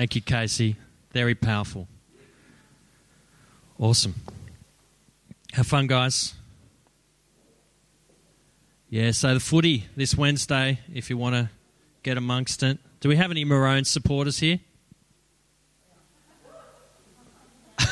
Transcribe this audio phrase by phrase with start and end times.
[0.00, 0.76] Thank you, Casey.
[1.12, 1.86] Very powerful.
[3.78, 4.14] Awesome.
[5.52, 6.32] Have fun, guys.
[8.88, 11.50] Yeah, so the footy this Wednesday, if you want to
[12.02, 12.78] get amongst it.
[13.00, 14.60] Do we have any Maroon supporters here?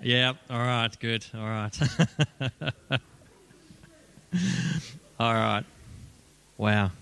[0.00, 1.76] yeah, all right, good, all right.
[5.18, 5.64] all right.
[6.56, 6.92] Wow.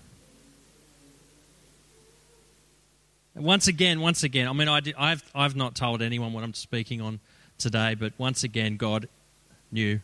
[3.39, 6.53] Once again, once again, I mean, I did, I've, I've not told anyone what I'm
[6.53, 7.21] speaking on
[7.57, 9.07] today, but once again, God
[9.71, 10.01] knew.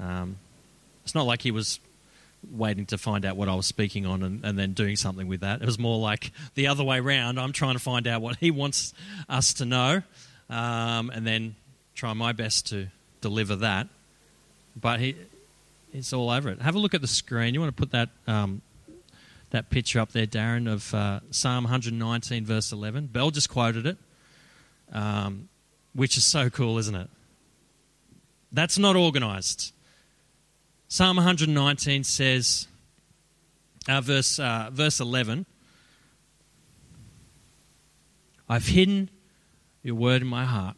[0.00, 0.38] Um,
[1.04, 1.78] it's not like He was
[2.50, 5.40] waiting to find out what I was speaking on and, and, then doing something with
[5.40, 5.62] that.
[5.62, 7.38] It was more like the other way round.
[7.38, 8.94] I'm trying to find out what He wants
[9.28, 10.02] us to know
[10.50, 11.54] um, and then
[11.94, 12.88] try my best to
[13.20, 13.86] deliver that.
[14.74, 15.14] But He,
[15.92, 16.60] it's all over it.
[16.60, 17.54] Have a look at the screen.
[17.54, 18.60] You want to put that um,
[19.54, 23.06] that picture up there, Darren, of uh, Psalm 119, verse 11.
[23.06, 23.96] Bell just quoted it,
[24.92, 25.48] um,
[25.94, 27.08] which is so cool, isn't it?
[28.50, 29.72] That's not organized.
[30.88, 32.66] Psalm 119 says,
[33.86, 35.46] uh, verse, uh, verse 11,
[38.48, 39.08] I've hidden
[39.84, 40.76] your word in my heart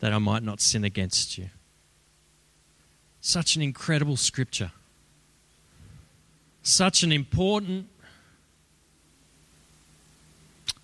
[0.00, 1.50] that I might not sin against you.
[3.20, 4.72] Such an incredible scripture
[6.64, 7.86] such an important,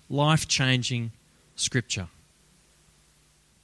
[0.09, 1.11] life changing
[1.55, 2.07] scripture.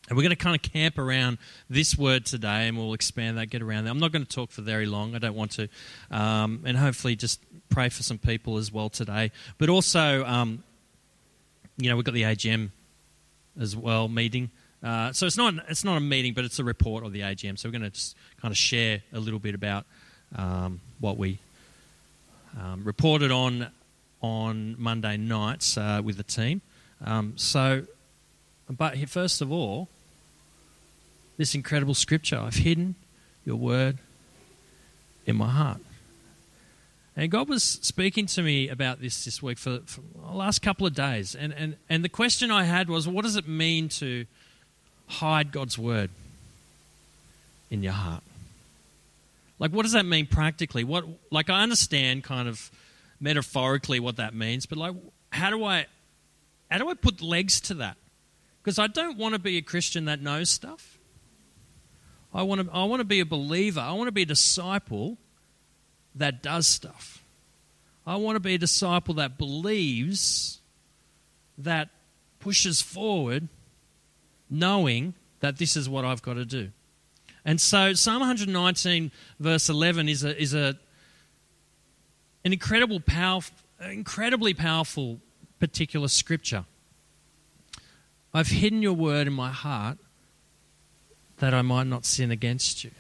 [0.10, 1.38] And we're going to kind of camp around
[1.70, 3.92] this word today and we'll expand that, get around that.
[3.92, 5.16] I'm not going to talk for very long.
[5.16, 5.68] I don't want to.
[6.10, 9.32] Um, and hopefully just pray for some people as well today.
[9.58, 10.64] But also, um,
[11.78, 12.72] you know, we've got the AGM
[13.60, 14.50] as well meeting.
[14.82, 17.60] Uh, so it's not, it's not a meeting, but it's a report of the AGM.
[17.60, 19.86] So we're going to just kind of share a little bit about
[20.36, 21.40] um, what we
[22.60, 23.68] um, reported on
[24.22, 26.62] on Monday nights uh, with the team.
[27.06, 27.84] Um, so,
[28.70, 29.90] but first of all,
[31.38, 32.96] this incredible scripture I've hidden
[33.46, 34.00] your word
[35.26, 35.80] in my heart.
[37.16, 40.86] And God was speaking to me about this this week for, for, the last couple
[40.86, 41.34] of days.
[41.34, 44.26] And, and, and the question I had was what does it mean to
[45.08, 46.10] hide God's word
[47.72, 48.24] in your heart?
[49.60, 50.84] Like, what does that mean practically?
[50.84, 52.72] What, like, I understand kind of
[53.20, 54.96] metaphorically what that means, but like,
[55.32, 55.88] how do I,
[56.70, 57.98] how do I put legs to that?
[58.64, 60.98] Because I don't want to be a Christian that knows stuff.
[62.34, 63.80] I want to, I want to be a believer.
[63.80, 65.18] I want to be a disciple
[66.14, 67.24] that does stuff.
[68.06, 70.60] I want to be a disciple that believes,
[71.58, 71.90] that
[72.40, 73.48] pushes forward,
[74.50, 76.72] knowing that this is what I've got to do.
[77.48, 79.10] And so Psalm 119,
[79.40, 80.78] verse 11, is a, is a
[82.44, 85.20] an incredible powerful, incredibly powerful
[85.58, 86.66] particular scripture.
[88.34, 89.98] I've hidden your word in my heart
[91.38, 92.92] that I might not sin against you.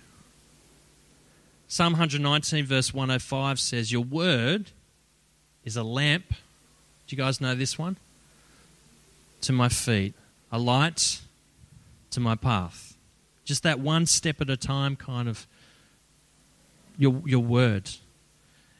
[1.67, 4.71] Psalm 119, verse 105 says, Your word
[5.65, 6.29] is a lamp.
[6.29, 7.97] Do you guys know this one?
[9.41, 10.13] To my feet,
[10.53, 11.19] a light
[12.11, 12.86] to my path.
[13.47, 15.47] Just that one step at a time kind of
[16.97, 17.89] your, your word.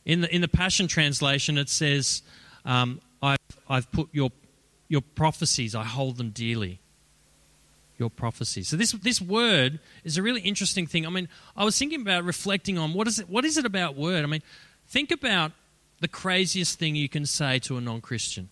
[0.06, 2.22] In the, in the Passion Translation, it says,
[2.66, 3.38] um, I've,
[3.70, 4.30] I've put your,
[4.90, 6.80] your prophecies, I hold them dearly.
[7.98, 8.68] Your prophecies.
[8.68, 11.08] So this, this word is a really interesting thing.
[11.08, 13.96] I mean, I was thinking about reflecting on what is it, what is it about
[13.96, 14.24] word?
[14.24, 14.44] I mean,
[14.90, 15.54] think about
[16.02, 18.50] the craziest thing you can say to a non Christian.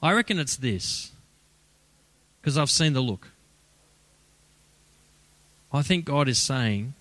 [0.00, 1.10] I reckon it's this
[2.46, 3.26] because I've seen the look.
[5.72, 6.94] I think God is saying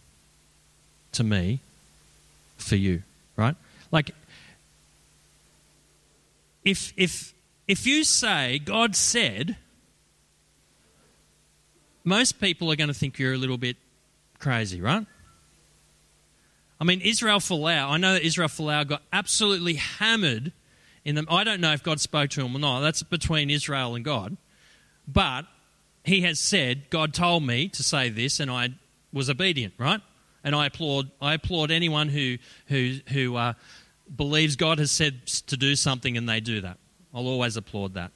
[1.12, 1.60] to me,
[2.58, 3.04] for you,
[3.38, 3.56] right?
[3.92, 4.10] Like,
[6.64, 7.32] if, if,
[7.68, 9.56] if you say, God said,
[12.04, 13.78] most people are going to think you're a little bit
[14.40, 15.06] crazy, right?
[16.82, 20.54] I mean, Israel Folau, I know that Israel Folau got absolutely hammered
[21.04, 21.28] in them.
[21.30, 22.80] I don't know if God spoke to him or not.
[22.80, 24.38] That's between Israel and God.
[25.08, 25.46] But
[26.04, 28.70] he has said, God told me to say this, and I
[29.12, 30.02] was obedient, right?
[30.44, 32.38] And I applaud, I applaud anyone who,
[32.68, 33.54] who, who uh,
[34.14, 36.78] believes God has said to do something and they do that.
[37.14, 38.12] I'll always applaud that.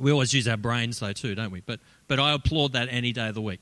[0.00, 1.60] We always use our brains, though, too, don't we?
[1.60, 3.60] But, but I applaud that any day of the week.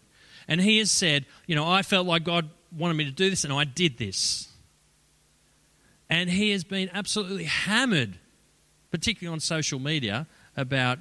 [0.48, 3.44] And he has said, you know, I felt like God wanted me to do this,
[3.44, 4.48] and I did this.
[6.08, 8.19] And he has been absolutely hammered,
[8.90, 10.26] particularly on social media,
[10.56, 10.98] about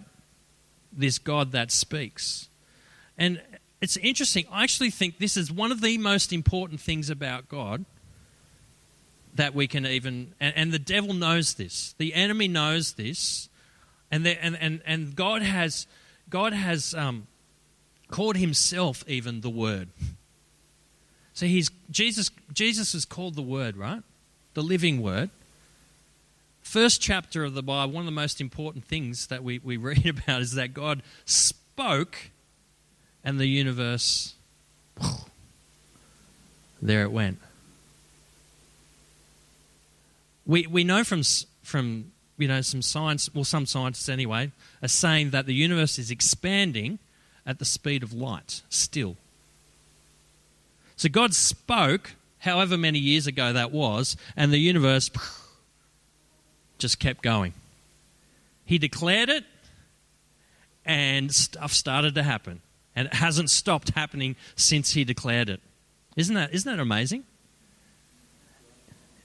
[0.92, 2.50] this God that speaks.
[3.18, 3.42] And
[3.82, 4.46] it's interesting.
[4.52, 7.86] I actually think this is one of the most important things about God
[9.36, 11.96] that we can even, and, and the devil knows this.
[11.98, 13.50] The enemy knows this,
[14.12, 15.88] and, and, and, and God has,
[16.30, 17.28] God has um,
[18.10, 19.90] called himself even the Word.
[21.34, 22.30] So he's Jesus.
[22.54, 24.04] Jesus is called the Word, right?
[24.54, 25.30] The living Word.
[26.72, 27.92] First chapter of the Bible.
[27.92, 32.30] One of the most important things that we, we read about is that God spoke,
[33.26, 34.36] and the universe.
[36.84, 37.40] There it went.
[40.48, 41.22] We we know from
[41.62, 44.52] from you know some science, well, some scientists anyway,
[44.82, 46.98] are saying that the universe is expanding
[47.46, 49.18] at the speed of light still.
[50.96, 55.12] So God spoke, however many years ago that was, and the universe
[56.82, 57.54] just kept going.
[58.66, 59.46] He declared it,
[60.86, 62.62] and stuff started to happen.
[62.96, 65.62] And it hasn't stopped happening since he declared it.
[66.18, 67.24] Isn't that, isn't that amazing?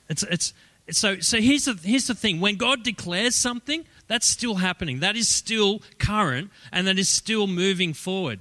[0.09, 0.55] It's, it's,
[0.91, 5.01] so, so here's, the, here's the thing when God declares something, that's still happening.
[5.01, 8.39] That is still current, and that is still moving forward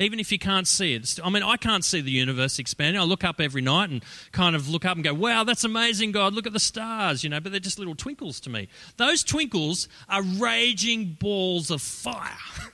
[0.00, 1.18] even if you can't see it.
[1.22, 3.00] I mean, I can't see the universe expanding.
[3.00, 4.02] I look up every night and
[4.32, 6.32] kind of look up and go, wow, that's amazing, God.
[6.32, 8.68] Look at the stars, you know, but they're just little twinkles to me.
[8.96, 12.30] Those twinkles are raging balls of fire.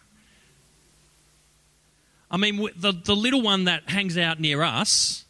[2.30, 5.24] I mean, the, the little one that hangs out near us,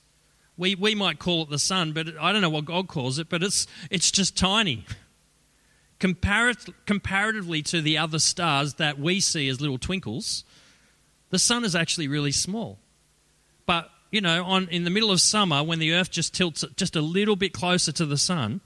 [0.58, 3.30] we, we might call it the sun, but I don't know what God calls it,
[3.30, 4.84] but it's, it's just tiny.
[5.98, 10.44] Comparat- comparatively to the other stars that we see as little twinkles,
[11.36, 12.78] the sun is actually really small.
[13.66, 16.96] But, you know, on, in the middle of summer, when the earth just tilts just
[16.96, 18.62] a little bit closer to the sun,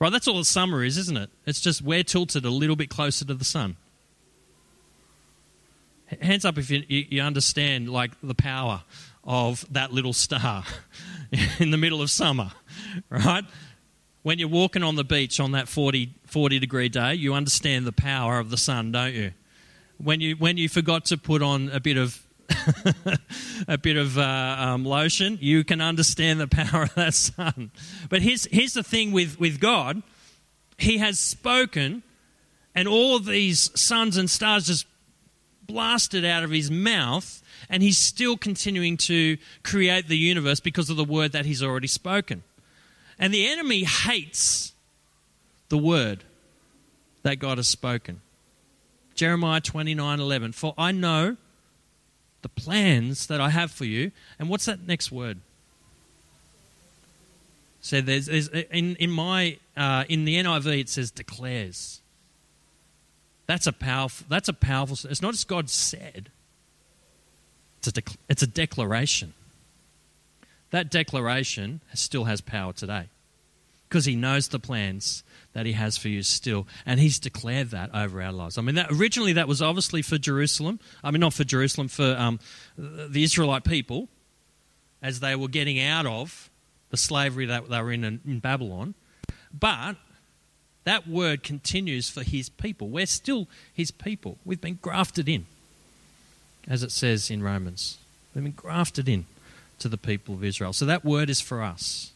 [0.00, 1.30] right, that's all the summer is, isn't it?
[1.46, 3.76] It's just we're tilted a little bit closer to the sun.
[6.20, 8.82] Hands up if you, you understand, like, the power
[9.22, 10.64] of that little star
[11.60, 12.50] in the middle of summer,
[13.10, 13.44] right?
[14.24, 17.92] When you're walking on the beach on that 40, 40 degree day, you understand the
[17.92, 19.30] power of the sun, don't you?
[20.02, 22.24] When you when you forgot to put on a bit of
[23.68, 27.70] a bit of uh, um, lotion, you can understand the power of that sun.
[28.08, 30.02] But here's here's the thing with with God,
[30.78, 32.02] He has spoken,
[32.74, 34.86] and all these suns and stars just
[35.66, 40.96] blasted out of His mouth, and He's still continuing to create the universe because of
[40.96, 42.42] the word that He's already spoken.
[43.18, 44.72] And the enemy hates
[45.68, 46.22] the word
[47.24, 48.20] that God has spoken.
[49.18, 50.52] Jeremiah 29 11.
[50.52, 51.36] For I know
[52.42, 54.12] the plans that I have for you.
[54.38, 55.40] And what's that next word?
[57.80, 62.00] So there's, there's in, in my uh, in the NIV it says declares.
[63.46, 64.24] That's a powerful.
[64.28, 64.96] That's a powerful.
[65.10, 66.30] It's not just God said.
[67.78, 69.34] It's a, dec- it's a declaration.
[70.70, 73.08] That declaration still has power today
[73.88, 75.22] because He knows the plans
[75.58, 76.68] that he has for you still.
[76.86, 78.58] And he's declared that over our lives.
[78.58, 80.78] I mean, that, originally that was obviously for Jerusalem.
[81.02, 82.38] I mean, not for Jerusalem, for um,
[82.76, 84.08] the Israelite people
[85.02, 86.48] as they were getting out of
[86.90, 88.94] the slavery that they were in in Babylon.
[89.52, 89.96] But
[90.84, 92.88] that word continues for his people.
[92.88, 94.38] We're still his people.
[94.44, 95.46] We've been grafted in,
[96.66, 97.98] as it says in Romans.
[98.34, 99.26] We've been grafted in
[99.80, 100.72] to the people of Israel.
[100.72, 102.12] So that word is for us.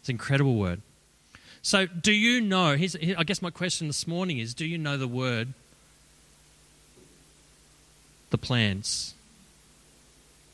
[0.00, 0.80] It's an incredible word.
[1.66, 2.76] So, do you know?
[2.76, 5.52] I guess my question this morning is do you know the word,
[8.30, 9.14] the plans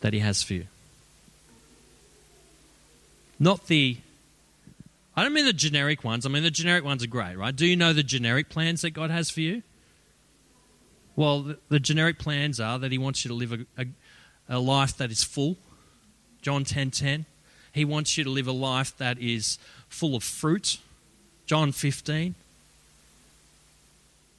[0.00, 0.68] that He has for you?
[3.38, 3.98] Not the,
[5.14, 6.24] I don't mean the generic ones.
[6.24, 7.54] I mean, the generic ones are great, right?
[7.54, 9.62] Do you know the generic plans that God has for you?
[11.14, 13.86] Well, the, the generic plans are that He wants you to live a, a,
[14.48, 15.58] a life that is full.
[16.40, 17.26] John 10 10.
[17.70, 19.58] He wants you to live a life that is
[19.90, 20.78] full of fruit
[21.52, 22.34] John 15.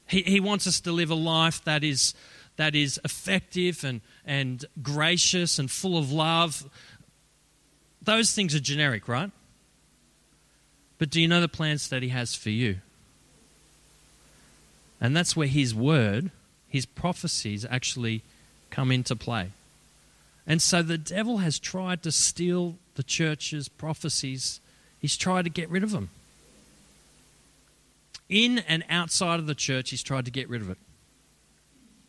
[0.08, 2.16] He, he wants us to live a life that is,
[2.56, 6.68] that is effective and, and gracious and full of love.
[8.02, 9.30] Those things are generic, right?
[10.98, 12.78] But do you know the plans that He has for you?
[15.00, 16.32] And that's where His word,
[16.68, 18.24] His prophecies actually
[18.72, 19.52] come into play.
[20.48, 24.60] And so the devil has tried to steal the church's prophecies,
[25.00, 26.10] he's tried to get rid of them
[28.30, 30.78] in and outside of the church, he's tried to get rid of it.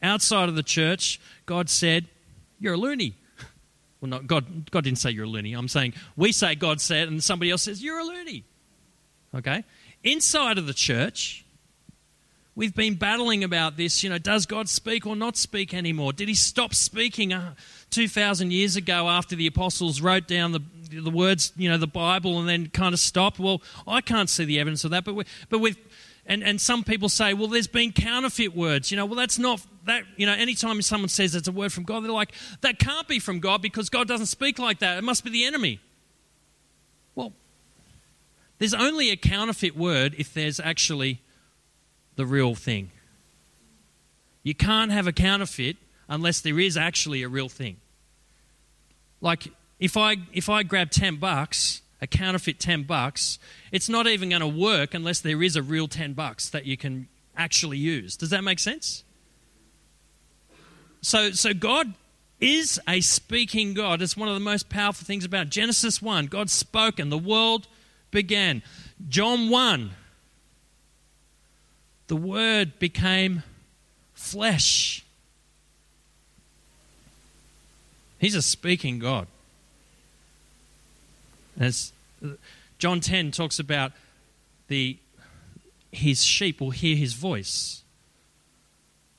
[0.02, 2.06] Outside of the church, God said,
[2.58, 3.14] You're a loony.
[4.00, 5.54] Well, not God, God didn't say you're a loony.
[5.54, 8.44] I'm saying we say God said, and somebody else says, You're a loony.
[9.34, 9.64] Okay?
[10.02, 11.43] Inside of the church,
[12.56, 14.02] we've been battling about this.
[14.02, 16.12] You know, does God speak or not speak anymore?
[16.12, 17.54] Did he stop speaking uh,
[17.90, 22.38] 2,000 years ago after the apostles wrote down the, the words, you know, the Bible
[22.38, 23.38] and then kind of stopped?
[23.38, 25.76] Well, I can't see the evidence of that, but, we, but with.
[26.26, 28.90] And, and some people say, well, there's been counterfeit words.
[28.90, 30.04] You know, well, that's not that.
[30.16, 32.32] You know, anytime someone says it's a word from God, they're like,
[32.62, 34.96] that can't be from God because God doesn't speak like that.
[34.96, 35.80] It must be the enemy.
[37.14, 37.34] Well,
[38.58, 41.20] there's only a counterfeit word if there's actually
[42.16, 42.90] the real thing.
[44.42, 45.76] You can't have a counterfeit
[46.08, 47.78] unless there is actually a real thing.
[49.20, 49.48] Like
[49.80, 53.38] if I if I grab 10 bucks, a counterfeit 10 bucks,
[53.72, 56.76] it's not even going to work unless there is a real 10 bucks that you
[56.76, 58.16] can actually use.
[58.16, 59.02] Does that make sense?
[61.00, 61.94] So so God
[62.40, 64.02] is a speaking God.
[64.02, 66.26] It's one of the most powerful things about Genesis 1.
[66.26, 67.66] God spoke and the world
[68.10, 68.62] began.
[69.08, 69.90] John 1
[72.14, 73.42] the Word became
[74.12, 75.04] flesh.
[78.20, 79.26] He's a speaking God.
[81.58, 81.90] As
[82.78, 83.90] John 10 talks about
[84.68, 84.96] the
[85.90, 87.82] his sheep will hear his voice.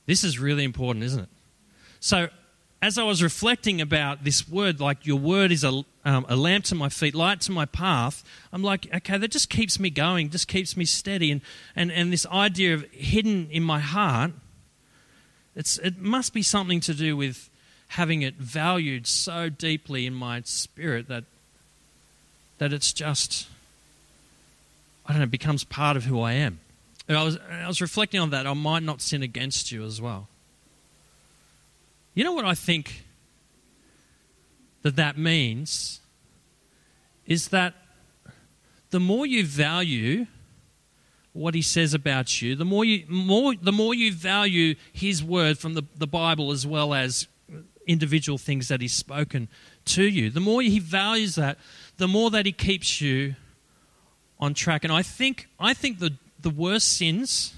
[0.06, 1.28] This is really important, isn't it?
[2.00, 2.28] So
[2.86, 6.66] as I was reflecting about this word, like your word is a, um, a lamp
[6.66, 10.30] to my feet, light to my path, I'm like, okay, that just keeps me going,
[10.30, 11.32] just keeps me steady.
[11.32, 11.40] And,
[11.74, 14.30] and, and this idea of hidden in my heart,
[15.56, 17.50] it's, it must be something to do with
[17.88, 21.24] having it valued so deeply in my spirit that,
[22.58, 23.48] that it's just,
[25.06, 26.60] I don't know, becomes part of who I am.
[27.08, 28.46] And I was, I was reflecting on that.
[28.46, 30.28] I might not sin against you as well.
[32.16, 33.04] You know what I think
[34.80, 36.00] that that means?
[37.26, 37.74] Is that
[38.88, 40.26] the more you value
[41.34, 45.58] what he says about you, the more you, more, the more you value his word
[45.58, 47.28] from the, the Bible as well as
[47.86, 49.50] individual things that he's spoken
[49.84, 51.58] to you, the more he values that,
[51.98, 53.36] the more that he keeps you
[54.40, 54.84] on track.
[54.84, 57.52] And I think, I think the, the worst sins,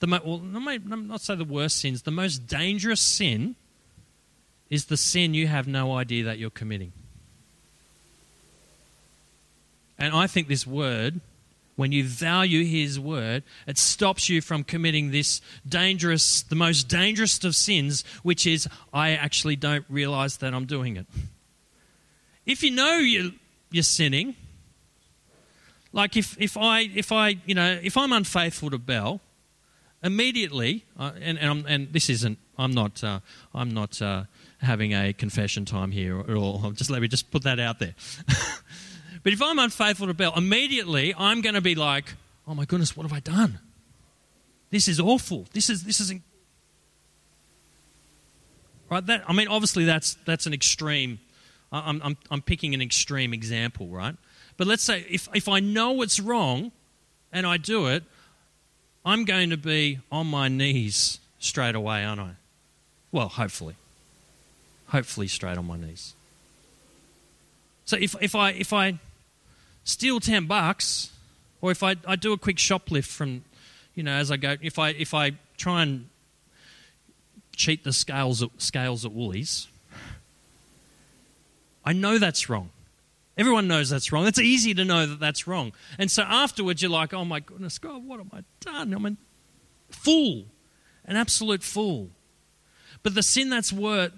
[0.00, 3.54] the well, not say the worst sins, the most dangerous sin
[4.70, 6.92] is the sin you have no idea that you're committing.
[9.98, 11.20] And I think this word,
[11.76, 17.42] when you value his word, it stops you from committing this dangerous, the most dangerous
[17.44, 21.06] of sins, which is I actually don't realize that I'm doing it.
[22.44, 23.32] If you know you,
[23.70, 24.34] you're sinning,
[25.92, 29.20] like if, if I if I you know if I'm unfaithful to Bell,
[30.02, 33.20] immediately uh, and and, and, this isn't I'm not uh,
[33.54, 34.24] I'm not uh,
[34.60, 36.70] having a confession time here at all.
[36.72, 37.94] Just let me just put that out there.
[39.22, 42.14] but if I'm unfaithful to Bell, immediately I'm going to be like,
[42.46, 43.60] oh my goodness, what have I done?
[44.70, 45.46] This is awful.
[45.52, 46.22] This is this isn't
[48.90, 49.04] right.
[49.06, 51.20] That I mean, obviously that's that's an extreme.
[51.70, 54.16] I'm I'm I'm picking an extreme example, right?
[54.56, 56.72] But let's say if if I know it's wrong,
[57.32, 58.02] and I do it,
[59.04, 62.30] I'm going to be on my knees straight away, aren't I?
[63.12, 63.76] Well, hopefully
[64.88, 66.14] hopefully straight on my knees.
[67.84, 68.98] So if, if, I, if I
[69.84, 71.10] steal 10 bucks,
[71.60, 73.44] or if I, I do a quick shoplift from,
[73.94, 76.08] you know, as I go, if I, if I try and
[77.54, 79.68] cheat the scales at, scales at Woolies,
[81.84, 82.70] I know that's wrong.
[83.38, 84.26] Everyone knows that's wrong.
[84.26, 85.72] It's easy to know that that's wrong.
[85.98, 88.92] And so afterwards, you're like, oh my goodness, God, what have I done?
[88.92, 89.16] I'm a
[89.90, 90.46] fool,
[91.04, 92.10] an absolute fool.
[93.02, 94.12] But the sin that's worth,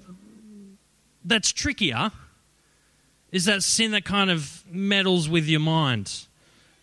[1.24, 2.10] that's trickier
[3.30, 6.24] is that sin that kind of meddles with your mind.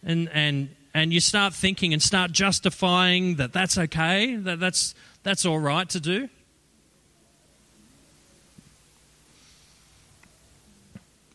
[0.04, 5.46] And, and, and you start thinking and start justifying that that's okay, that that's, that's
[5.46, 6.30] all right to do.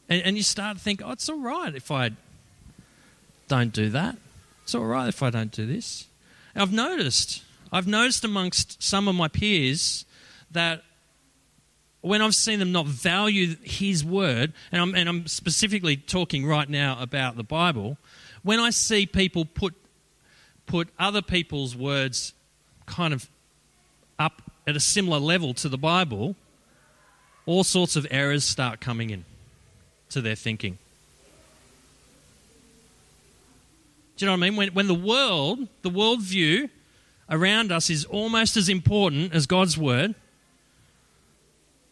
[0.08, 2.10] And, and you start to think, oh, it's all right if I
[3.48, 4.16] don't do that.
[4.62, 6.06] It's all right if I don't do this.
[6.54, 7.42] I've noticed,
[7.72, 10.04] I've noticed amongst some of my peers
[10.50, 10.82] that
[12.02, 16.68] when I've seen them not value His word, and I'm, and I'm specifically talking right
[16.68, 17.98] now about the Bible,
[18.42, 19.74] when I see people put,
[20.66, 22.32] put other people's words
[22.86, 23.28] kind of
[24.18, 26.36] up at a similar level to the Bible,
[27.46, 29.24] all sorts of errors start coming in
[30.10, 30.78] to their thinking.
[34.16, 34.56] Do you know what I mean?
[34.56, 36.68] When, when the world, the worldview
[37.30, 40.14] around us is almost as important as God's word,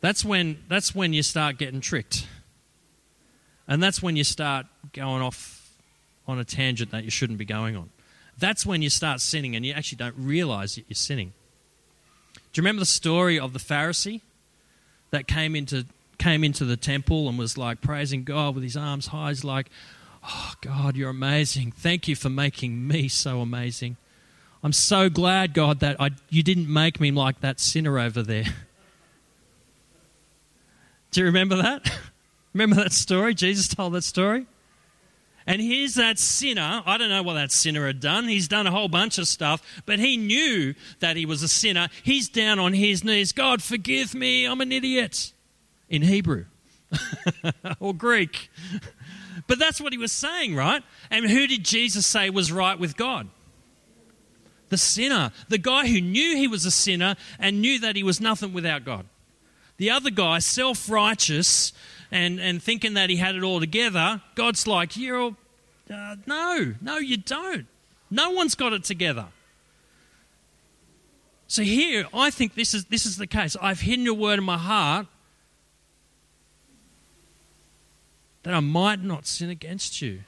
[0.00, 2.26] that's when, that's when you start getting tricked.
[3.67, 5.59] And that's when you start going off
[6.26, 7.90] on a tangent that you shouldn't be going on.
[8.38, 11.33] that's when you start sinning and you actually don't realize that you're sinning.
[12.35, 14.21] Do you remember the story of the Pharisee
[15.11, 15.87] that came into
[16.19, 19.31] came into the temple and was like praising God with his arms high?
[19.31, 19.71] He's like,
[20.23, 21.73] "Oh God, you're amazing.
[21.73, 23.97] Thank you for making me so amazing.
[24.62, 28.45] I'm so glad, God, that I, you didn't make me like that sinner over there."
[31.11, 31.91] Do you remember that?
[32.53, 33.35] remember that story?
[33.35, 34.47] Jesus told that story.
[35.49, 36.83] And here's that sinner.
[36.85, 38.29] I don't know what that sinner had done.
[38.29, 41.88] He's done a whole bunch of stuff, but he knew that he was a sinner.
[42.03, 43.33] He's down on his knees.
[43.33, 44.45] God, forgive me.
[44.45, 45.33] I'm an idiot.
[45.88, 46.45] In Hebrew
[47.81, 48.50] or Greek.
[49.47, 50.83] But that's what he was saying, right?
[51.11, 53.29] And who did Jesus say was right with God?
[54.69, 55.33] The sinner.
[55.49, 58.85] The guy who knew he was a sinner and knew that he was nothing without
[58.85, 59.07] God.
[59.78, 61.73] The other guy, self righteous,
[62.11, 65.37] and, and thinking that he had it all together, God's like, you're,
[65.92, 67.66] uh, no, no, you don't.
[68.11, 69.26] No one's got it together.
[71.47, 73.56] So here, I think this is, this is the case.
[73.61, 75.06] I've hidden your word in my heart
[78.42, 80.20] that I might not sin against you.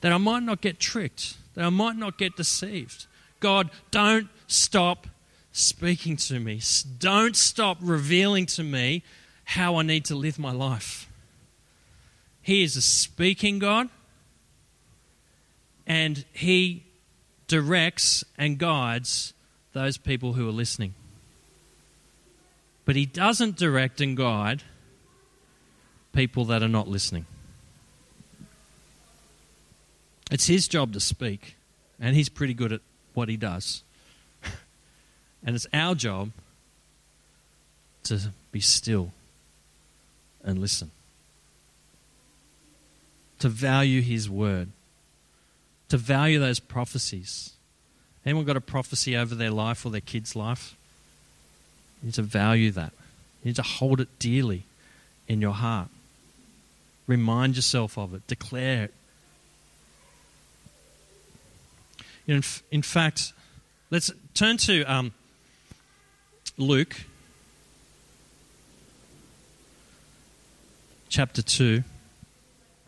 [0.00, 1.36] That I might not get tricked.
[1.54, 3.06] That I might not get deceived.
[3.40, 5.06] God, don't stop
[5.56, 6.60] speaking to me.
[6.98, 9.02] Don't stop revealing to me
[9.44, 11.08] how I need to live my life.
[12.42, 13.88] He is a speaking God,
[15.86, 16.84] and He
[17.48, 19.32] directs and guides
[19.72, 20.94] those people who are listening.
[22.84, 24.62] But He doesn't direct and guide
[26.12, 27.24] people that are not listening.
[30.30, 31.56] It's His job to speak,
[31.98, 32.80] and He's pretty good at
[33.14, 33.82] what He does.
[35.46, 36.32] And it's our job
[38.04, 39.12] to be still
[40.44, 40.90] and listen,
[43.38, 44.68] to value His word,
[45.88, 47.52] to value those prophecies.
[48.24, 50.76] Anyone got a prophecy over their life or their kid's life?
[52.02, 52.92] You need to value that.
[53.42, 54.64] You need to hold it dearly
[55.28, 55.88] in your heart.
[57.06, 58.26] Remind yourself of it.
[58.26, 58.94] Declare it.
[62.26, 63.32] You know, in, in fact,
[63.90, 65.12] let's turn to um,
[66.58, 66.96] Luke
[71.10, 71.82] chapter 2.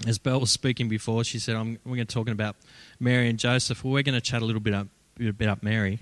[0.07, 2.57] As Belle was speaking before, she said, I'm, We're going to talking about
[2.98, 3.85] Mary and Joseph.
[3.85, 4.87] Well, we're going to chat a little bit up,
[5.20, 5.98] a bit up Mary.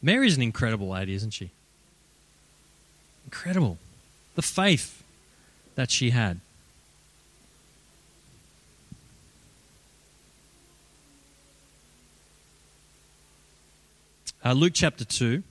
[0.00, 1.50] Mary's an incredible lady, isn't she?
[3.24, 3.76] Incredible.
[4.36, 5.02] The faith
[5.74, 6.40] that she had.
[14.46, 15.42] Uh, Luke chapter 2.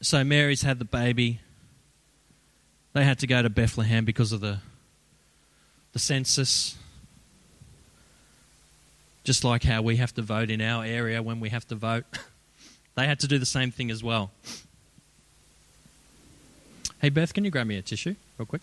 [0.00, 1.40] So Mary's had the baby.
[2.94, 4.60] They had to go to Bethlehem because of the,
[5.92, 6.76] the census.
[9.22, 12.04] Just like how we have to vote in our area when we have to vote.
[12.94, 14.30] they had to do the same thing as well.
[17.02, 18.62] Hey, Beth, can you grab me a tissue real quick?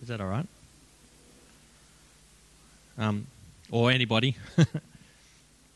[0.00, 0.46] Is that all right?
[2.96, 3.26] Um,
[3.70, 4.38] or anybody.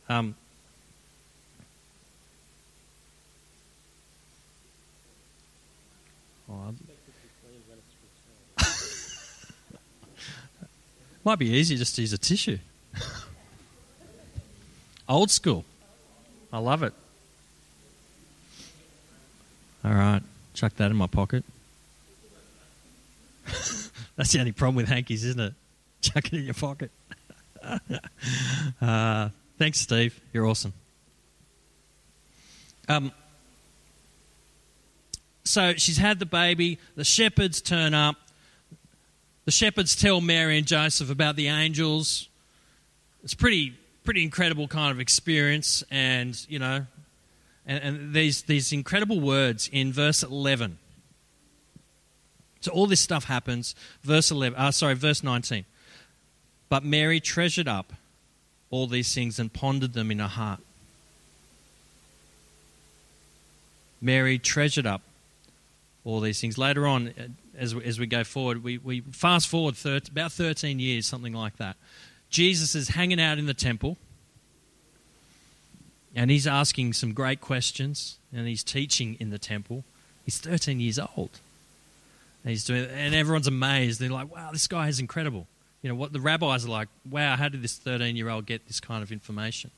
[0.08, 0.34] Um,
[11.24, 12.58] might be easier just to use a tissue.
[15.08, 15.66] Old school.
[16.50, 16.94] I love it.
[19.84, 20.22] All right,
[20.54, 21.44] chuck that in my pocket.
[24.16, 25.52] That's the only problem with hankies, isn't it?
[26.00, 26.90] Chuck it in your pocket.
[28.80, 30.18] uh, Thanks, Steve.
[30.32, 30.72] You're awesome.
[32.88, 33.10] Um,
[35.42, 36.78] so she's had the baby.
[36.94, 38.16] The shepherds turn up.
[39.46, 42.28] The shepherds tell Mary and Joseph about the angels.
[43.24, 46.86] It's pretty, pretty incredible kind of experience, and you know,
[47.66, 50.78] and, and these these incredible words in verse eleven.
[52.60, 53.74] So all this stuff happens.
[54.02, 54.56] Verse eleven.
[54.56, 55.64] Uh, sorry, verse nineteen.
[56.68, 57.92] But Mary treasured up
[58.70, 60.60] all these things and pondered them in her heart.
[64.00, 65.02] Mary treasured up
[66.04, 66.56] all these things.
[66.56, 67.12] Later on,
[67.56, 71.56] as, as we go forward, we, we fast forward thir- about 13 years, something like
[71.56, 71.76] that.
[72.30, 73.96] Jesus is hanging out in the temple
[76.14, 79.84] and he's asking some great questions and he's teaching in the temple.
[80.24, 81.40] He's 13 years old.
[82.44, 84.00] And he's doing and everyone's amazed.
[84.00, 85.46] They're like, wow, this guy is incredible.
[85.82, 88.66] You know, what the rabbis are like, wow, how did this 13 year old get
[88.66, 89.70] this kind of information?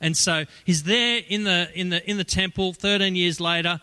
[0.00, 3.80] And so he's there in the, in the, in the temple 13 years later.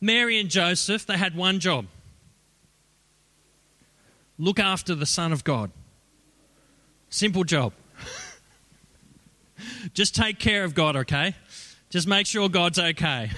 [0.00, 1.86] Mary and Joseph, they had one job
[4.38, 5.70] look after the Son of God.
[7.10, 7.72] Simple job.
[9.94, 11.34] Just take care of God, okay?
[11.90, 13.30] Just make sure God's okay.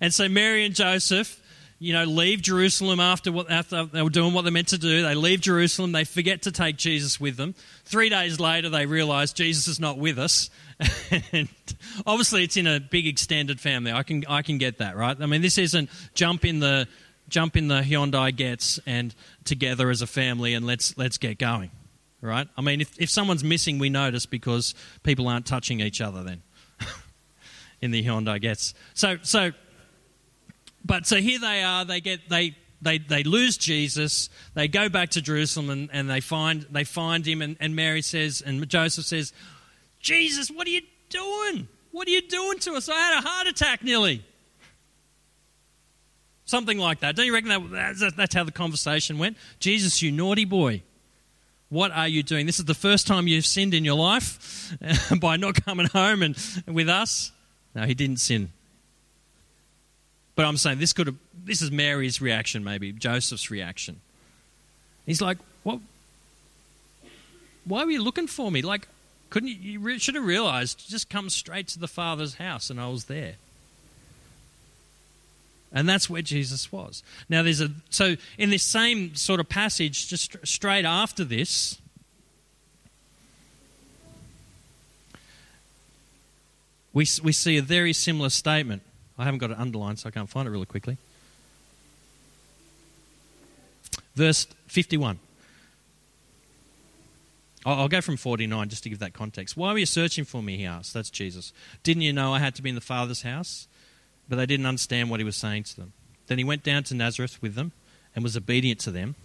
[0.00, 1.40] And so Mary and Joseph,
[1.78, 5.02] you know, leave Jerusalem after, what, after they were doing what they're meant to do.
[5.02, 5.92] They leave Jerusalem.
[5.92, 7.54] They forget to take Jesus with them.
[7.84, 10.48] Three days later, they realize Jesus is not with us.
[11.32, 11.48] and
[12.06, 13.92] obviously, it's in a big extended family.
[13.92, 15.16] I can, I can get that, right?
[15.20, 16.88] I mean, this isn't jump in the,
[17.28, 21.70] jump in the Hyundai Getz and together as a family and let's, let's get going,
[22.22, 22.48] right?
[22.56, 26.42] I mean, if, if someone's missing, we notice because people aren't touching each other then
[27.82, 28.72] in the Hyundai Getz.
[28.94, 29.52] So, so
[30.86, 31.84] but so here they are.
[31.84, 34.28] They get they they, they lose Jesus.
[34.54, 37.42] They go back to Jerusalem and, and they find they find him.
[37.42, 39.32] And, and Mary says and Joseph says,
[40.00, 41.68] Jesus, what are you doing?
[41.90, 42.88] What are you doing to us?
[42.88, 44.24] I had a heart attack nearly.
[46.44, 47.16] Something like that.
[47.16, 49.36] Don't you reckon that, that's, that's how the conversation went?
[49.58, 50.82] Jesus, you naughty boy.
[51.68, 52.46] What are you doing?
[52.46, 54.72] This is the first time you've sinned in your life
[55.20, 56.36] by not coming home and
[56.68, 57.32] with us.
[57.74, 58.52] No, he didn't sin.
[60.36, 64.00] But I'm saying this could have, this is Mary's reaction, maybe Joseph's reaction.
[65.06, 65.80] He's like, "What?
[67.64, 68.62] Why were you looking for me?
[68.62, 68.86] Like,
[69.30, 69.56] couldn't you?
[69.56, 70.88] You re- should have realized.
[70.88, 73.36] Just come straight to the Father's house, and I was there."
[75.72, 77.02] And that's where Jesus was.
[77.28, 81.78] Now, there's a so in this same sort of passage, just straight after this,
[86.92, 88.82] we we see a very similar statement.
[89.18, 90.98] I haven't got it underlined, so I can't find it really quickly.
[94.14, 95.18] Verse 51.
[97.64, 99.56] I'll go from 49 just to give that context.
[99.56, 100.56] Why were you searching for me?
[100.56, 100.94] He asked.
[100.94, 101.52] That's Jesus.
[101.82, 103.66] Didn't you know I had to be in the Father's house?
[104.28, 105.92] But they didn't understand what he was saying to them.
[106.28, 107.72] Then he went down to Nazareth with them
[108.14, 109.16] and was obedient to them.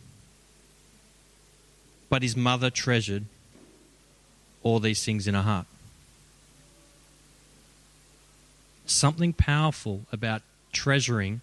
[2.10, 3.25] But his mother treasured
[4.63, 5.67] all these things in her heart
[8.86, 10.41] something powerful about
[10.72, 11.41] treasuring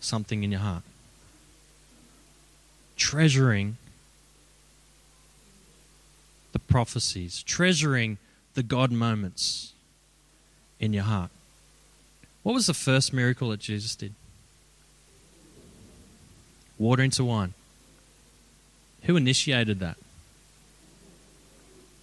[0.00, 0.82] something in your heart.
[2.96, 3.76] Treasuring
[6.52, 8.18] the prophecies, treasuring
[8.54, 9.72] the God moments
[10.78, 11.30] in your heart.
[12.42, 14.14] What was the first miracle that Jesus did?
[16.78, 17.54] Water into wine.
[19.04, 19.96] Who initiated that?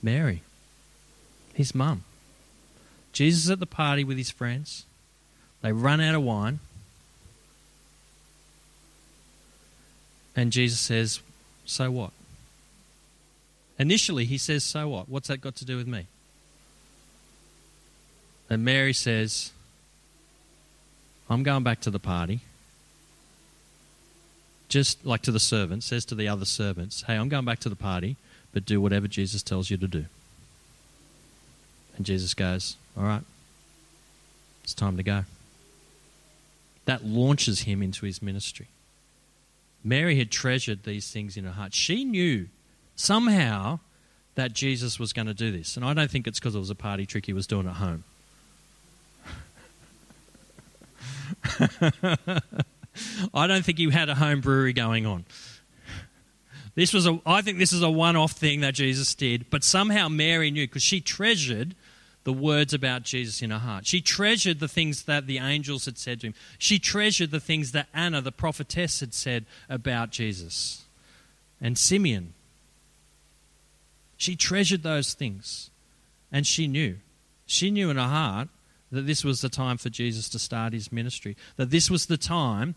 [0.01, 0.41] Mary,
[1.53, 2.03] his mum.
[3.19, 4.85] Jesus is at the party with his friends.
[5.61, 6.59] They run out of wine.
[10.37, 11.19] And Jesus says,
[11.65, 12.11] So what?
[13.77, 15.09] Initially, he says, So what?
[15.09, 16.05] What's that got to do with me?
[18.49, 19.51] And Mary says,
[21.29, 22.39] I'm going back to the party.
[24.69, 27.69] Just like to the servants, says to the other servants, Hey, I'm going back to
[27.69, 28.15] the party,
[28.53, 30.05] but do whatever Jesus tells you to do.
[31.97, 33.23] And Jesus goes, All right,
[34.63, 35.23] it's time to go.
[36.85, 38.67] That launches him into his ministry.
[39.83, 41.73] Mary had treasured these things in her heart.
[41.73, 42.47] She knew
[42.95, 43.79] somehow
[44.35, 45.75] that Jesus was going to do this.
[45.75, 47.75] And I don't think it's because it was a party trick he was doing at
[47.75, 48.03] home.
[53.33, 55.25] I don't think he had a home brewery going on.
[56.75, 60.07] This was a I think this is a one-off thing that Jesus did, but somehow
[60.07, 61.75] Mary knew because she treasured
[62.29, 63.87] the words about Jesus in her heart.
[63.87, 66.35] She treasured the things that the angels had said to him.
[66.59, 70.85] She treasured the things that Anna, the prophetess, had said about Jesus.
[71.59, 72.35] And Simeon.
[74.15, 75.71] She treasured those things.
[76.31, 76.97] And she knew.
[77.47, 78.49] She knew in her heart
[78.91, 82.17] that this was the time for Jesus to start his ministry, that this was the
[82.17, 82.75] time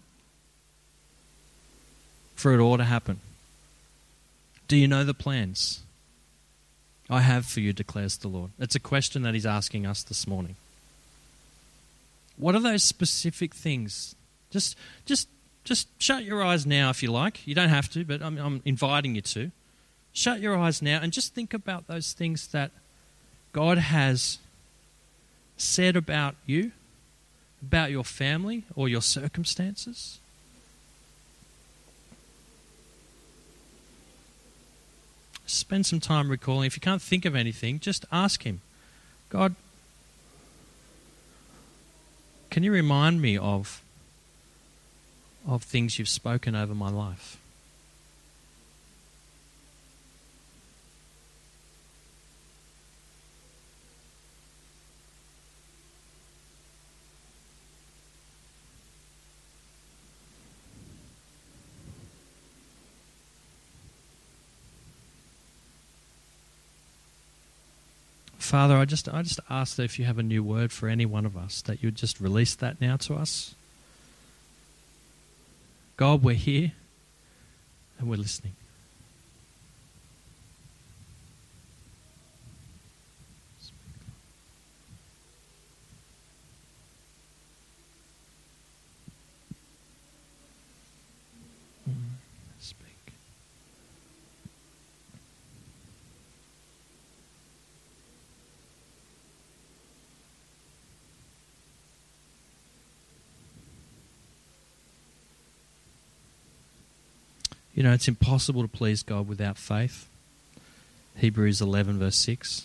[2.35, 3.21] for it all to happen.
[4.67, 5.83] Do you know the plans?
[7.13, 8.53] I have for you, declares the Lord.
[8.59, 10.57] It's a question that He's asking us this morning.
[12.39, 14.17] What are those specific things?
[14.51, 15.29] Just, just,
[15.63, 17.47] just shut your eyes now if you like.
[17.47, 19.51] You don't have to, but I'm, I'm inviting you to.
[20.15, 22.71] Shut your eyes now and just think about those things that
[23.53, 24.39] God has
[25.59, 26.73] said about you,
[27.61, 30.19] about your family or your circumstances.
[35.53, 36.67] Spend some time recalling.
[36.67, 38.61] If you can't think of anything, just ask Him
[39.29, 39.55] God,
[42.51, 43.83] can you remind me of,
[45.49, 47.39] of things you've spoken over my life?
[68.53, 71.07] Father, I just, I just ask that if you have a new word for any
[71.07, 73.55] one of us, that you would just release that now to us.
[75.97, 76.73] God, we're here
[77.99, 78.53] and we're listening.
[107.83, 110.07] You know, it's impossible to please God without faith.
[111.17, 112.65] Hebrews 11, verse 6.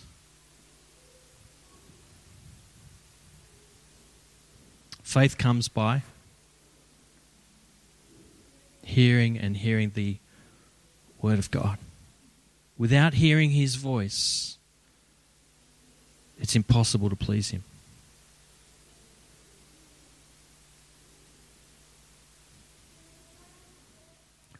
[5.02, 6.02] Faith comes by
[8.84, 10.18] hearing and hearing the
[11.20, 11.78] Word of God.
[12.78, 14.56] Without hearing His voice,
[16.40, 17.64] it's impossible to please Him.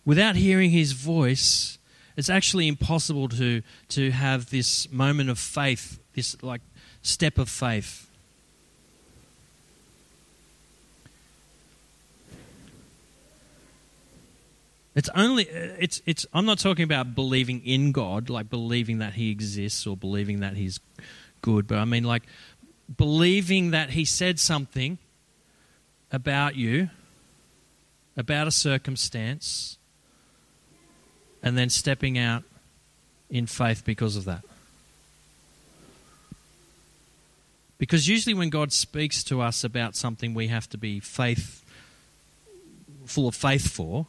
[0.08, 1.76] Without hearing his voice,
[2.16, 6.62] it's actually impossible to, to have this moment of faith, this like
[7.02, 8.08] step of faith.
[14.94, 19.30] It's only it's it's I'm not talking about believing in God, like believing that he
[19.30, 20.80] exists or believing that he's
[21.42, 22.22] good, but I mean like
[22.96, 24.96] believing that he said something
[26.10, 26.88] about you,
[28.16, 29.77] about a circumstance,
[31.42, 32.42] and then stepping out
[33.30, 34.42] in faith because of that.
[37.78, 41.64] Because usually when God speaks to us about something we have to be faith
[43.06, 44.06] full of faith for,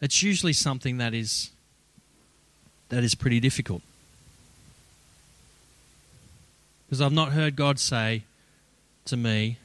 [0.00, 1.50] it's usually something that is
[2.90, 3.82] that is pretty difficult.
[6.86, 8.22] Because I've not heard God say
[9.06, 9.58] to me,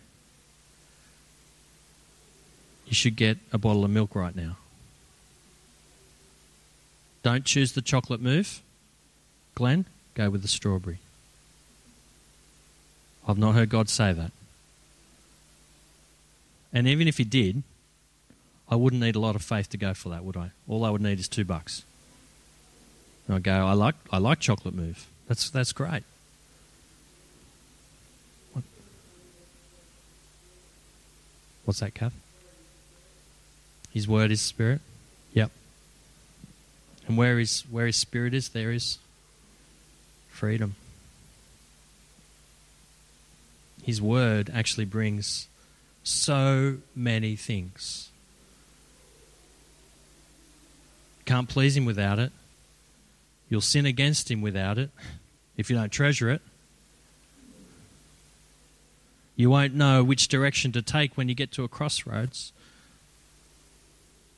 [2.87, 4.57] you should get a bottle of milk right now.
[7.23, 8.59] Don't choose the chocolate Moove.
[9.55, 10.99] Glenn, go with the strawberry.
[13.27, 14.31] I've not heard God say that.
[16.73, 17.63] And even if He did,
[18.69, 20.51] I wouldn't need a lot of faith to go for that, would I?
[20.67, 21.83] All I would need is two bucks.
[23.27, 25.05] And I go, I like, I like chocolate Moove.
[25.27, 26.03] That's, that's great.
[28.53, 28.63] What?
[31.65, 32.13] What's that, Kath?
[33.93, 34.79] His word is spirit?
[35.33, 35.51] Yep.
[37.07, 38.97] And where his, where his spirit is, there is
[40.29, 40.75] freedom.
[43.83, 45.47] His word actually brings
[46.03, 48.09] so many things.
[51.25, 52.31] Can't please him without it.
[53.49, 54.91] You'll sin against him without it
[55.57, 56.41] if you don't treasure it.
[59.35, 62.51] You won't know which direction to take when you get to a crossroads.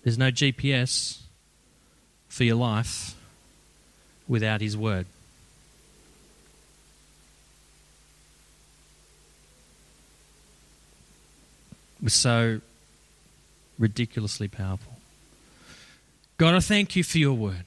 [0.03, 1.22] There's no GPS
[2.33, 3.13] for your life
[4.27, 5.05] without His Word.
[11.99, 12.59] It was so
[13.77, 14.93] ridiculously powerful.
[16.37, 17.65] God, I thank you for your word.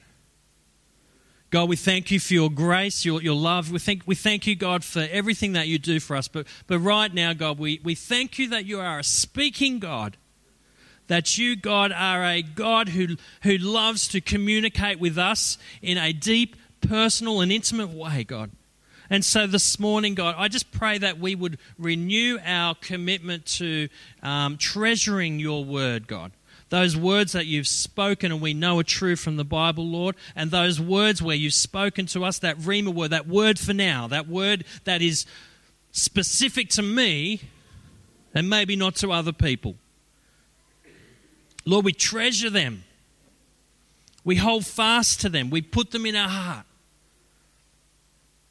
[1.49, 3.71] God, we thank you for your grace, your, your love.
[3.71, 6.27] We thank, we thank you, God, for everything that you do for us.
[6.27, 10.17] But, but right now, God, we, we thank you that you are a speaking God
[11.07, 16.13] that you, God, are a God who, who loves to communicate with us in a
[16.13, 18.51] deep, personal, and intimate way, God.
[19.09, 23.87] And so this morning, God, I just pray that we would renew our commitment to
[24.21, 26.33] um, treasuring your word, God.
[26.69, 30.51] Those words that you've spoken and we know are true from the Bible, Lord, and
[30.51, 34.27] those words where you've spoken to us, that Rhema word, that word for now, that
[34.27, 35.25] word that is
[35.93, 37.41] specific to me
[38.33, 39.75] and maybe not to other people.
[41.67, 42.83] Lord, we treasure them.
[44.23, 45.49] We hold fast to them.
[45.49, 46.65] We put them in our heart.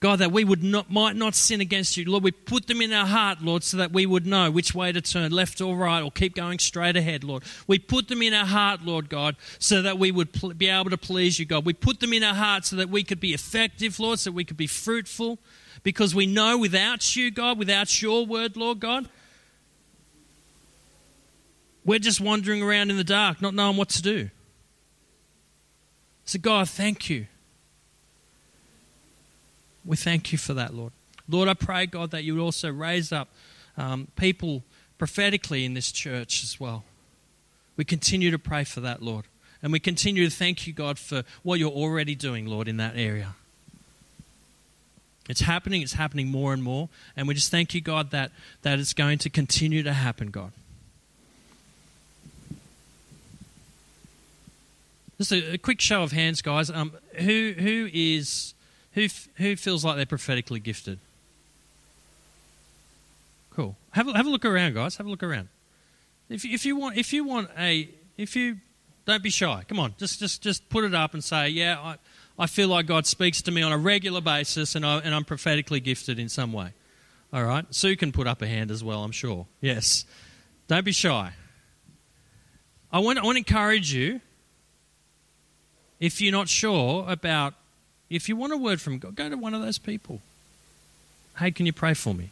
[0.00, 2.04] God, that we would not, might not sin against you.
[2.04, 4.92] Lord, we put them in our heart, Lord, so that we would know which way
[4.92, 7.42] to turn, left or right, or keep going straight ahead, Lord.
[7.66, 10.90] We put them in our heart, Lord God, so that we would pl- be able
[10.90, 11.64] to please you, God.
[11.64, 14.34] We put them in our heart so that we could be effective, Lord, so that
[14.34, 15.38] we could be fruitful,
[15.82, 19.08] because we know without you, God, without your word, Lord God,
[21.86, 24.28] we're just wandering around in the dark, not knowing what to do.
[26.24, 27.26] So, God, thank you.
[29.84, 30.92] We thank you for that, Lord.
[31.28, 33.28] Lord, I pray, God, that you would also raise up
[33.76, 34.64] um, people
[34.98, 36.84] prophetically in this church as well.
[37.76, 39.26] We continue to pray for that, Lord.
[39.62, 42.96] And we continue to thank you, God, for what you're already doing, Lord, in that
[42.96, 43.36] area.
[45.28, 46.88] It's happening, it's happening more and more.
[47.16, 50.52] And we just thank you, God, that, that it's going to continue to happen, God.
[55.18, 56.70] Just a, a quick show of hands, guys.
[56.70, 58.54] Um, who who is
[58.92, 60.98] who who feels like they're prophetically gifted?
[63.54, 63.76] Cool.
[63.92, 64.96] Have a, have a look around, guys.
[64.96, 65.48] Have a look around.
[66.28, 68.58] If if you want if you want a if you
[69.06, 69.64] don't be shy.
[69.68, 71.96] Come on, just just just put it up and say, yeah, I
[72.38, 75.24] I feel like God speaks to me on a regular basis, and I and I'm
[75.24, 76.72] prophetically gifted in some way.
[77.32, 77.64] All right.
[77.74, 79.02] Sue can put up a hand as well.
[79.02, 79.46] I'm sure.
[79.60, 80.04] Yes.
[80.68, 81.32] Don't be shy.
[82.92, 84.20] I want I want to encourage you
[86.00, 87.54] if you're not sure about,
[88.10, 90.20] if you want a word from God, go to one of those people.
[91.38, 92.30] Hey, can you pray for me?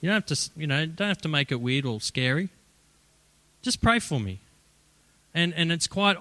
[0.00, 2.48] You don't have to, you know, don't have to make it weird or scary.
[3.62, 4.38] Just pray for me.
[5.34, 6.16] And, and it's quite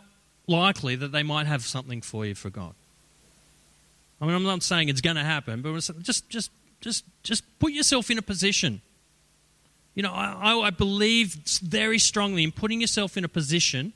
[0.48, 2.74] likely that they might have something for you for God.
[4.22, 6.52] I mean, I'm not saying it's going to happen, but just, just,
[6.82, 8.82] just, just put yourself in a position.
[9.96, 13.94] You know, I, I believe very strongly in putting yourself in a position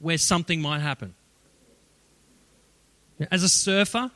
[0.00, 1.14] where something might happen.
[3.30, 4.10] As a surfer,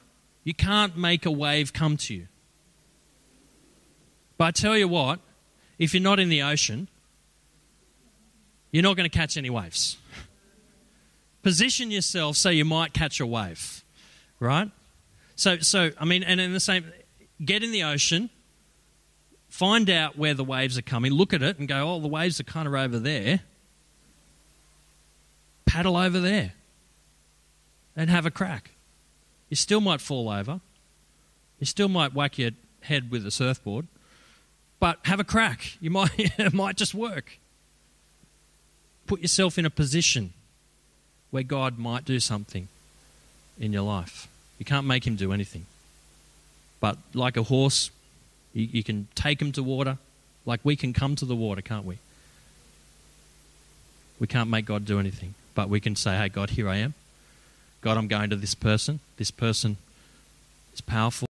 [0.44, 2.26] you can't make a wave come to you.
[4.36, 5.20] But I tell you what,
[5.78, 6.88] if you're not in the ocean,
[8.70, 9.96] you're not going to catch any waves.
[11.42, 13.82] Position yourself so you might catch a wave,
[14.38, 14.70] right?
[15.36, 16.84] So, so I mean, and in the same,
[17.42, 18.28] get in the ocean,
[19.48, 22.38] find out where the waves are coming, look at it, and go, oh, the waves
[22.40, 23.40] are kind of over there.
[25.64, 26.52] Paddle over there
[27.96, 28.72] and have a crack.
[29.50, 30.60] You still might fall over.
[31.58, 33.86] You still might whack your head with a surfboard.
[34.78, 35.76] But have a crack.
[35.80, 37.38] You might, it might just work.
[39.06, 40.32] Put yourself in a position
[41.30, 42.68] where God might do something
[43.58, 44.28] in your life.
[44.58, 45.66] You can't make him do anything.
[46.80, 47.90] But like a horse,
[48.54, 49.98] you, you can take him to water.
[50.46, 51.98] Like we can come to the water, can't we?
[54.18, 55.34] We can't make God do anything.
[55.54, 56.94] But we can say, hey, God, here I am.
[57.80, 59.00] God, I'm going to this person.
[59.16, 59.76] This person
[60.74, 61.26] is powerful.